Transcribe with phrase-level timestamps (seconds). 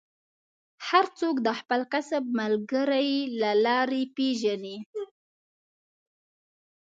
[0.87, 3.11] هر څوک د خپل کسب ملګری
[3.41, 4.77] له لرې پېژني.